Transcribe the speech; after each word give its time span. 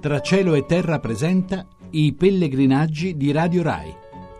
Tra 0.00 0.20
cielo 0.20 0.54
e 0.54 0.64
terra 0.64 0.98
presenta 0.98 1.66
I 1.90 2.14
pellegrinaggi 2.18 3.18
di 3.18 3.32
Radio 3.32 3.62
Rai. 3.62 3.94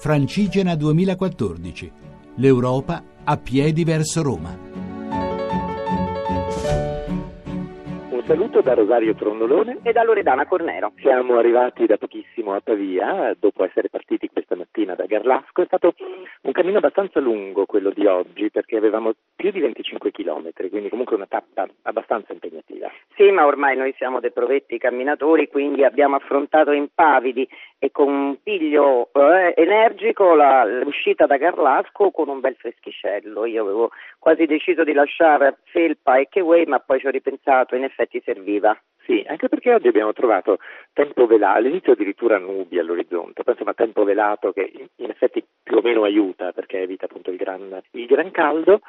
Francigena 0.00 0.74
2014. 0.74 1.92
L'Europa 2.38 3.00
a 3.22 3.36
piedi 3.36 3.84
verso 3.84 4.20
Roma. 4.24 4.50
Un 8.10 8.22
saluto 8.26 8.62
da 8.62 8.74
Rosario 8.74 9.14
Trondolone 9.14 9.78
e 9.84 9.92
da 9.92 10.02
Loredana 10.02 10.44
Cornero. 10.44 10.92
Siamo 10.96 11.38
arrivati 11.38 11.86
da 11.86 11.98
pochissimo 11.98 12.52
a 12.54 12.60
Pavia, 12.60 13.32
dopo 13.38 13.64
essere 13.64 13.88
partiti 13.88 14.28
questa 14.32 14.56
mattina 14.56 14.96
da 14.96 15.06
Garlasco. 15.06 15.62
È 15.62 15.66
stato 15.66 15.94
un 16.40 16.50
cammino 16.50 16.78
abbastanza 16.78 17.20
lungo 17.20 17.64
quello 17.64 17.90
di 17.90 18.06
oggi 18.06 18.50
perché 18.50 18.76
avevamo 18.76 19.12
più 19.36 19.52
di 19.52 19.60
25 19.60 20.10
km, 20.10 20.50
quindi 20.68 20.88
comunque 20.88 21.14
una 21.14 21.26
tappa 21.28 21.68
abbastanza 21.82 22.32
impegnativa. 22.32 22.90
Sì, 23.16 23.30
ma 23.30 23.46
ormai 23.46 23.76
noi 23.76 23.94
siamo 23.96 24.18
dei 24.18 24.32
provetti 24.32 24.76
camminatori, 24.76 25.46
quindi 25.48 25.84
abbiamo 25.84 26.16
affrontato 26.16 26.72
impavidi 26.72 27.48
e 27.78 27.92
con 27.92 28.08
un 28.08 28.42
piglio 28.42 29.10
eh, 29.12 29.54
energico 29.56 30.34
la, 30.34 30.64
l'uscita 30.64 31.24
da 31.26 31.36
Garlasco 31.36 32.10
con 32.10 32.28
un 32.28 32.40
bel 32.40 32.56
freschiccello. 32.56 33.44
Io 33.44 33.62
avevo 33.62 33.90
quasi 34.18 34.46
deciso 34.46 34.82
di 34.82 34.92
lasciare 34.92 35.58
felpa 35.66 36.18
e 36.18 36.26
Keway, 36.28 36.64
ma 36.64 36.80
poi 36.80 36.98
ci 36.98 37.06
ho 37.06 37.10
ripensato, 37.10 37.76
in 37.76 37.84
effetti 37.84 38.20
serviva. 38.24 38.76
Sì, 39.06 39.22
anche 39.28 39.48
perché 39.48 39.74
oggi 39.74 39.86
abbiamo 39.86 40.14
trovato 40.14 40.58
tempo 40.92 41.26
velato, 41.26 41.58
all'inizio 41.58 41.92
addirittura 41.92 42.38
nubi 42.38 42.78
all'orizzonte, 42.78 43.42
poi 43.42 43.52
insomma 43.52 43.74
tempo 43.74 44.02
velato 44.02 44.52
che 44.52 44.88
in 44.96 45.10
effetti 45.10 45.44
più 45.62 45.76
o 45.76 45.82
meno 45.82 46.04
aiuta 46.04 46.52
perché 46.52 46.80
evita 46.80 47.04
appunto 47.04 47.30
il 47.30 47.36
gran, 47.36 47.82
il 47.90 48.06
gran 48.06 48.30
caldo 48.30 48.80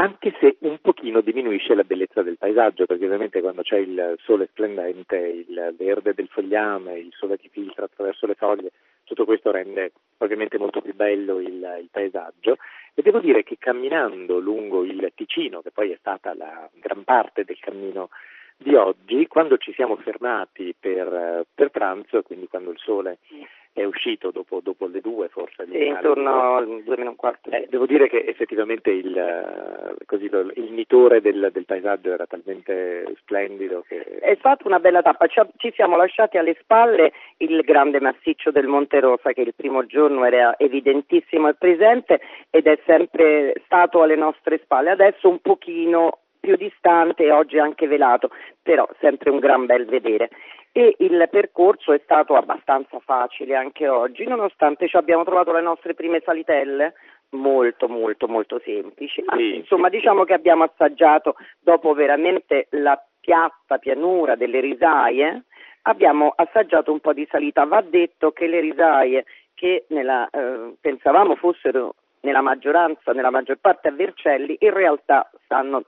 anche 0.00 0.32
se 0.38 0.56
un 0.60 0.78
pochino 0.80 1.20
diminuisce 1.20 1.74
la 1.74 1.82
bellezza 1.82 2.22
del 2.22 2.38
paesaggio, 2.38 2.86
perché 2.86 3.04
ovviamente 3.04 3.40
quando 3.40 3.62
c'è 3.62 3.78
il 3.78 4.14
sole 4.22 4.46
splendente, 4.46 5.16
il 5.16 5.74
verde 5.76 6.14
del 6.14 6.28
fogliame, 6.28 6.98
il 6.98 7.12
sole 7.16 7.36
che 7.36 7.48
filtra 7.50 7.86
attraverso 7.86 8.26
le 8.26 8.34
foglie, 8.34 8.70
tutto 9.02 9.24
questo 9.24 9.50
rende 9.50 9.90
ovviamente 10.18 10.56
molto 10.56 10.80
più 10.82 10.94
bello 10.94 11.40
il, 11.40 11.78
il 11.80 11.88
paesaggio. 11.90 12.58
E 12.94 13.02
devo 13.02 13.18
dire 13.18 13.42
che 13.42 13.56
camminando 13.58 14.38
lungo 14.38 14.84
il 14.84 15.10
Ticino, 15.16 15.62
che 15.62 15.72
poi 15.72 15.90
è 15.90 15.96
stata 15.98 16.32
la 16.34 16.68
gran 16.74 17.02
parte 17.02 17.42
del 17.44 17.58
cammino 17.58 18.10
di 18.58 18.74
oggi, 18.74 19.26
quando 19.28 19.56
ci 19.56 19.72
siamo 19.72 19.96
fermati 19.96 20.74
per, 20.78 21.46
per 21.54 21.70
pranzo, 21.70 22.22
quindi 22.22 22.48
quando 22.48 22.70
il 22.70 22.78
sole 22.78 23.18
è 23.72 23.84
uscito 23.84 24.30
dopo, 24.32 24.60
dopo 24.60 24.86
le 24.86 25.00
due 25.00 25.28
forse. 25.28 25.64
Sì, 25.70 25.86
intorno 25.86 26.56
alle 26.56 26.82
due 26.82 26.96
meno 26.96 27.10
un 27.10 27.16
quarto. 27.16 27.50
Eh, 27.50 27.66
devo 27.70 27.86
dire 27.86 28.08
che 28.08 28.24
effettivamente 28.26 28.90
il, 28.90 29.94
così, 30.04 30.24
il 30.24 30.72
nitore 30.72 31.20
del, 31.20 31.50
del, 31.52 31.64
paesaggio 31.64 32.12
era 32.12 32.26
talmente 32.26 33.14
splendido 33.20 33.84
che... 33.86 34.18
È 34.18 34.34
stata 34.38 34.66
una 34.66 34.80
bella 34.80 35.02
tappa, 35.02 35.28
ci, 35.28 35.40
ci, 35.56 35.72
siamo 35.74 35.96
lasciati 35.96 36.38
alle 36.38 36.56
spalle 36.60 37.12
il 37.38 37.60
grande 37.62 38.00
massiccio 38.00 38.50
del 38.50 38.66
Monte 38.66 38.98
Rosa 38.98 39.32
che 39.32 39.42
il 39.42 39.54
primo 39.54 39.86
giorno 39.86 40.24
era 40.24 40.58
evidentissimo 40.58 41.48
e 41.48 41.54
presente 41.54 42.20
ed 42.50 42.66
è 42.66 42.78
sempre 42.84 43.54
stato 43.64 44.02
alle 44.02 44.16
nostre 44.16 44.58
spalle, 44.64 44.90
adesso 44.90 45.28
un 45.28 45.38
pochino 45.38 46.18
più 46.38 46.56
distante 46.56 47.24
e 47.24 47.32
oggi 47.32 47.58
anche 47.58 47.86
velato, 47.86 48.30
però 48.62 48.88
sempre 49.00 49.30
un 49.30 49.38
gran 49.38 49.66
bel 49.66 49.86
vedere. 49.86 50.30
E 50.72 50.94
il 50.98 51.28
percorso 51.30 51.92
è 51.92 52.00
stato 52.04 52.34
abbastanza 52.34 52.98
facile 53.00 53.56
anche 53.56 53.88
oggi, 53.88 54.24
nonostante 54.24 54.86
ci 54.86 54.96
abbiamo 54.96 55.24
trovato 55.24 55.52
le 55.52 55.62
nostre 55.62 55.94
prime 55.94 56.20
salitelle 56.24 56.94
molto 57.30 57.88
molto 57.88 58.26
molto 58.28 58.60
semplici, 58.64 59.22
ma 59.22 59.36
sì, 59.36 59.56
insomma 59.56 59.88
sì. 59.90 59.96
diciamo 59.96 60.24
che 60.24 60.34
abbiamo 60.34 60.64
assaggiato 60.64 61.34
dopo 61.58 61.92
veramente 61.92 62.68
la 62.70 63.02
piatta 63.20 63.78
pianura 63.78 64.36
delle 64.36 64.60
risaie, 64.60 65.44
abbiamo 65.82 66.32
assaggiato 66.34 66.92
un 66.92 67.00
po' 67.00 67.12
di 67.12 67.26
salita, 67.30 67.64
va 67.64 67.82
detto 67.82 68.30
che 68.30 68.46
le 68.46 68.60
risaie 68.60 69.24
che 69.54 69.84
nella, 69.88 70.28
eh, 70.30 70.74
pensavamo 70.80 71.34
fossero 71.34 71.94
nella 72.20 72.40
maggioranza, 72.40 73.12
nella 73.12 73.30
maggior 73.30 73.58
parte 73.60 73.88
a 73.88 73.92
Vercelli, 73.92 74.56
in 74.60 74.72
realtà 74.72 75.30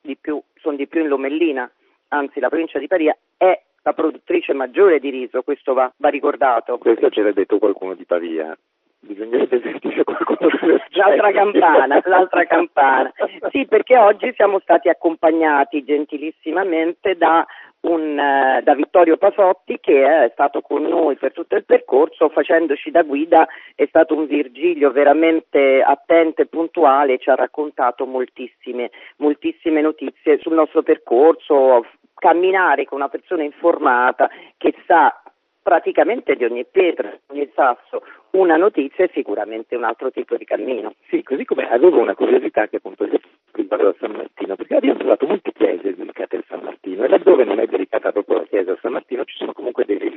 di 0.00 0.16
più, 0.16 0.40
sono 0.56 0.76
di 0.76 0.86
più 0.86 1.00
in 1.00 1.08
Lomellina, 1.08 1.70
anzi 2.08 2.40
la 2.40 2.48
provincia 2.48 2.78
di 2.78 2.86
Pavia 2.86 3.16
è 3.36 3.60
la 3.82 3.92
produttrice 3.92 4.52
maggiore 4.52 5.00
di 5.00 5.10
riso, 5.10 5.42
questo 5.42 5.74
va, 5.74 5.92
va 5.96 6.08
ricordato. 6.08 6.78
Questo 6.78 7.10
ce 7.10 7.22
l'ha 7.22 7.32
detto 7.32 7.58
qualcuno 7.58 7.94
di 7.94 8.04
Pavia. 8.04 8.56
Bisognerebbe 9.00 9.60
sentire 9.60 10.04
qualcuno 10.04 10.48
L'altra 10.90 11.32
campana, 11.32 12.00
l'altra 12.04 12.44
campana. 12.44 13.12
Sì, 13.50 13.66
perché 13.66 13.98
oggi 13.98 14.32
siamo 14.36 14.60
stati 14.60 14.88
accompagnati 14.88 15.82
gentilissimamente 15.82 17.16
da 17.16 17.44
un, 17.82 18.18
uh, 18.18 18.62
da 18.62 18.74
Vittorio 18.74 19.16
Pasotti 19.16 19.78
che 19.80 20.04
è 20.04 20.30
stato 20.32 20.60
con 20.60 20.82
noi 20.82 21.16
per 21.16 21.32
tutto 21.32 21.56
il 21.56 21.64
percorso 21.64 22.28
facendoci 22.28 22.90
da 22.90 23.02
guida, 23.02 23.46
è 23.74 23.86
stato 23.86 24.14
un 24.14 24.26
Virgilio 24.26 24.90
veramente 24.90 25.82
attento 25.82 26.42
e 26.42 26.46
puntuale, 26.46 27.18
ci 27.18 27.30
ha 27.30 27.34
raccontato 27.34 28.06
moltissime, 28.06 28.90
moltissime 29.16 29.80
notizie 29.80 30.38
sul 30.38 30.54
nostro 30.54 30.82
percorso, 30.82 31.86
camminare 32.14 32.84
con 32.84 32.98
una 32.98 33.08
persona 33.08 33.42
informata 33.42 34.30
che 34.56 34.74
sa 34.86 35.22
praticamente 35.62 36.34
di 36.34 36.44
ogni 36.44 36.64
pietra, 36.64 37.08
di 37.08 37.38
ogni 37.38 37.50
sasso, 37.54 38.02
una 38.30 38.56
notizia 38.56 39.04
è 39.04 39.10
sicuramente 39.12 39.76
un 39.76 39.84
altro 39.84 40.10
tipo 40.10 40.36
di 40.36 40.44
cammino. 40.44 40.94
Sì, 41.08 41.22
così 41.22 41.44
come 41.44 41.70
avevo 41.70 42.00
una 42.00 42.14
curiosità 42.14 42.66
che 42.66 42.76
appunto 42.76 43.08
riguardo 43.52 43.88
a 43.88 43.94
San 43.98 44.12
Martino, 44.12 44.56
perché 44.56 44.76
abbiamo 44.76 44.98
trovato 44.98 45.26
molte 45.26 45.52
chiese 45.52 45.94
dedicate 45.94 46.38
a 46.38 46.44
San 46.48 46.60
Martino 46.62 47.04
e 47.04 47.08
laddove 47.08 47.44
non 47.44 47.60
è 47.60 47.66
dedicata 47.66 48.12
proprio 48.12 48.38
la 48.38 48.46
chiesa 48.46 48.72
a 48.72 48.78
San 48.80 48.92
Martino 48.92 49.24
ci 49.24 49.36
sono 49.36 49.52
comunque 49.52 49.84
delle 49.84 50.10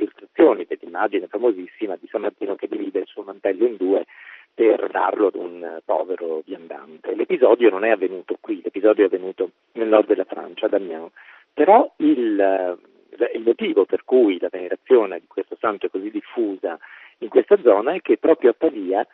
dell'immagine 0.96 1.26
famosissima 1.26 1.96
di 2.00 2.08
San 2.10 2.22
Martino 2.22 2.54
che 2.56 2.68
divide 2.68 3.00
il 3.00 3.06
suo 3.06 3.22
mantello 3.22 3.66
in 3.66 3.76
due 3.76 4.06
per 4.54 4.88
darlo 4.90 5.26
ad 5.26 5.34
un 5.34 5.80
povero 5.84 6.42
viandante. 6.44 7.14
L'episodio 7.14 7.68
non 7.68 7.84
è 7.84 7.90
avvenuto 7.90 8.38
qui, 8.40 8.62
l'episodio 8.62 9.04
è 9.04 9.06
avvenuto 9.06 9.50
nel 9.72 9.88
nord 9.88 10.06
della 10.06 10.24
Francia, 10.24 10.66
ad 10.66 10.72
Amiens, 10.72 11.12
però 11.52 11.92
il, 11.98 12.78
il 13.34 13.42
motivo 13.42 13.84
per 13.84 14.04
cui 14.04 14.38
la 14.40 14.48
venerazione 14.50 15.20
di 15.20 15.26
questo 15.26 15.56
santo 15.60 15.86
è 15.86 15.90
così 15.90 16.10
diffusa 16.10 16.78
in 17.18 17.28
questa 17.28 17.58
zona 17.62 17.92
è 17.92 18.00
che 18.00 18.16
proprio 18.16 18.50
a 18.50 18.54
Pavia 18.54 19.06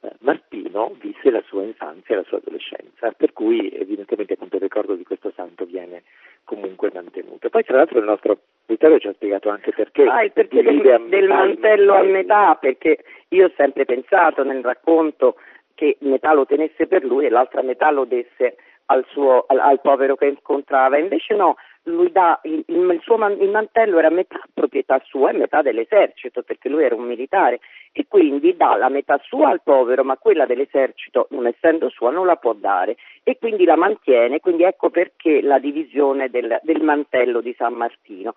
eh, 0.00 0.12
Martino 0.20 0.94
visse 0.98 1.30
la 1.30 1.42
sua 1.46 1.62
infanzia 1.62 2.14
e 2.14 2.18
la 2.18 2.24
sua 2.24 2.38
adolescenza, 2.38 3.12
per 3.12 3.32
cui 3.32 3.70
evidentemente 3.70 4.34
appunto, 4.34 4.56
il 4.56 4.62
ricordo 4.62 4.94
di 4.94 5.04
questo 5.04 5.32
santo 5.34 5.64
viene 5.64 6.02
comunque 6.44 6.90
mantenuto. 6.92 7.48
Poi 7.48 7.64
tra 7.64 7.76
l'altro 7.76 7.98
il 7.98 8.04
nostro 8.04 8.38
Vittorio 8.80 8.98
ci 8.98 9.08
ha 9.08 9.12
spiegato 9.12 9.50
anche 9.50 9.72
perché. 9.72 10.04
Ah, 10.04 10.24
il 10.24 10.32
perché 10.32 10.62
del, 10.62 11.04
del 11.08 11.28
mantello 11.28 11.96
a 11.96 12.02
metà, 12.02 12.56
perché 12.58 13.04
io 13.28 13.46
ho 13.46 13.52
sempre 13.54 13.84
pensato 13.84 14.42
nel 14.42 14.62
racconto 14.62 15.36
che 15.74 15.98
metà 16.00 16.32
lo 16.32 16.46
tenesse 16.46 16.86
per 16.86 17.04
lui 17.04 17.26
e 17.26 17.28
l'altra 17.28 17.60
metà 17.60 17.90
lo 17.90 18.06
desse 18.06 18.56
al, 18.86 19.04
suo, 19.08 19.44
al, 19.48 19.58
al 19.58 19.82
povero 19.82 20.16
che 20.16 20.26
incontrava, 20.28 20.96
invece 20.96 21.34
no, 21.34 21.56
lui 21.84 22.10
dà 22.10 22.40
il, 22.44 22.64
il, 22.66 23.00
suo 23.02 23.18
man, 23.18 23.36
il 23.38 23.50
mantello 23.50 23.98
era 23.98 24.08
metà 24.08 24.40
proprietà 24.52 24.98
sua 25.04 25.30
e 25.30 25.36
metà 25.36 25.60
dell'esercito 25.60 26.42
perché 26.42 26.70
lui 26.70 26.82
era 26.82 26.94
un 26.94 27.04
militare 27.04 27.60
e 27.92 28.06
quindi 28.08 28.56
dà 28.56 28.76
la 28.76 28.88
metà 28.88 29.20
sua 29.22 29.50
al 29.50 29.60
povero 29.62 30.04
ma 30.04 30.16
quella 30.16 30.46
dell'esercito 30.46 31.26
non 31.30 31.46
essendo 31.46 31.90
sua 31.90 32.10
non 32.10 32.26
la 32.26 32.36
può 32.36 32.54
dare 32.54 32.96
e 33.22 33.36
quindi 33.38 33.64
la 33.64 33.76
mantiene. 33.76 34.40
Quindi 34.40 34.62
ecco 34.62 34.88
perché 34.88 35.42
la 35.42 35.58
divisione 35.58 36.30
del, 36.30 36.58
del 36.62 36.82
mantello 36.82 37.40
di 37.40 37.54
San 37.58 37.74
Martino 37.74 38.34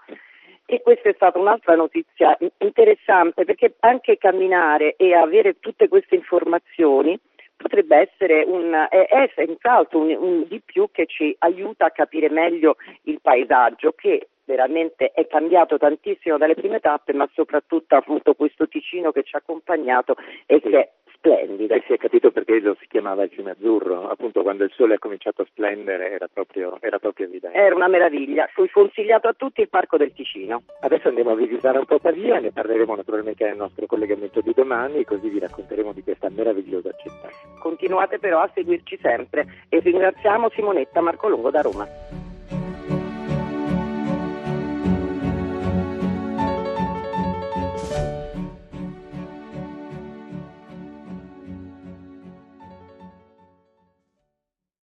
e 0.66 0.82
questa 0.82 1.10
è 1.10 1.14
stata 1.14 1.40
un'altra 1.40 1.76
notizia 1.76 2.38
interessante 2.60 3.46
perché 3.46 3.76
anche 3.80 4.18
camminare 4.18 4.96
e 4.96 5.14
avere 5.14 5.60
tutte 5.60 5.88
queste 5.88 6.16
informazioni 6.16 7.20
potrebbe 7.56 7.98
essere 7.98 8.44
un, 8.44 8.74
è, 8.90 9.06
è 9.08 9.32
senz'altro 9.36 10.00
un, 10.00 10.16
un 10.20 10.48
di 10.48 10.62
più 10.64 10.90
che 10.92 11.06
ci 11.06 11.36
aiuta 11.40 11.86
a 11.86 11.92
capire 11.92 12.30
meglio 12.30 12.76
il 13.04 13.20
paesaggio 13.22 13.94
che 13.94 14.28
veramente 14.46 15.12
è 15.12 15.26
cambiato 15.28 15.78
tantissimo 15.78 16.38
dalle 16.38 16.56
prime 16.56 16.80
tappe, 16.80 17.14
ma 17.14 17.30
soprattutto 17.34 17.96
avuto 17.96 18.34
questo 18.34 18.68
Ticino 18.68 19.12
che 19.12 19.24
ci 19.24 19.36
ha 19.36 19.40
accompagnato 19.40 20.16
e 20.46 20.60
che 20.60 20.92
è 21.30 21.44
splendido. 21.44 21.74
E 21.74 21.84
si 21.86 21.94
è 21.94 21.98
capito 21.98 22.32
perché 22.32 22.60
lo 22.60 22.76
si 22.80 22.88
chiamava 22.88 23.24
il 23.24 23.30
fiume 23.30 23.52
azzurro, 23.52 24.10
appunto 24.10 24.42
quando 24.42 24.64
il 24.64 24.72
sole 24.76 24.96
ha 24.96 25.00
cominciato 25.00 25.44
a 25.44 25.46
splendere 25.46 26.12
era 26.12 26.28
proprio, 26.32 26.78
era 26.82 27.00
proprio 27.00 27.28
evidente. 27.28 27.58
Era 27.58 27.76
una 27.76 27.88
meraviglia, 27.88 28.50
fu 28.54 28.66
consigliato 28.72 29.28
a 29.28 29.34
tutti 29.34 29.62
il 29.62 29.70
Parco 29.70 29.98
del 29.98 30.14
Ticino. 30.14 30.64
Adesso 30.82 31.08
andiamo 31.08 31.32
a 31.32 31.36
visitare 31.36 31.78
un 31.78 31.86
po' 31.86 32.00
Pavia, 32.00 32.40
ne 32.40 32.52
parleremo 32.52 32.96
naturalmente 32.96 33.46
nel 33.46 33.58
nostro 33.58 33.86
collegamento 33.86 34.42
di 34.42 34.54
domani, 34.54 35.06
così 35.06 35.30
vi 35.30 35.40
racconteremo 35.40 35.94
di 35.94 36.04
questa 36.04 36.30
meravigliosa 36.30 36.92
città. 36.92 37.30
Continuate 37.60 38.20
però 38.20 38.40
a 38.40 38.50
seguirci 38.54 38.98
sempre 39.02 39.46
e 39.70 39.80
ringraziamo 39.80 40.50
Simonetta 40.50 41.02
Marcolongo 41.02 41.50
da 41.50 41.62
Roma. 41.62 42.03